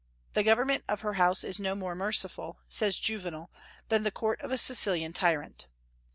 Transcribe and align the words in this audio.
"The 0.33 0.41
government 0.41 0.83
of 0.89 1.01
her 1.01 1.13
house 1.13 1.43
is 1.43 1.59
no 1.59 1.75
more 1.75 1.93
merciful," 1.93 2.57
says 2.67 2.97
Juvenal, 2.97 3.51
"than 3.89 4.01
the 4.01 4.09
court 4.09 4.41
of 4.41 4.49
a 4.49 4.57
Sicilian 4.57 5.13
tyrant." 5.13 5.67